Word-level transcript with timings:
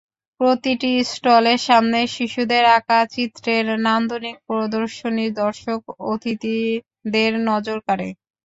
প্রতিটি 0.39 0.91
স্টলের 1.07 1.59
সামনে 1.67 1.99
শিশুদের 2.15 2.63
আঁকা 2.77 2.99
চিত্রের 3.13 3.65
নান্দনিক 3.85 4.37
প্রদর্শনী 4.47 5.25
দর্শক-অতিথিদের 5.39 6.51
নজর 7.47 7.77
কাড়ে। 7.87 8.07